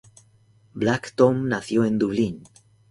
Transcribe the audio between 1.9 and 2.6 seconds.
Dublín.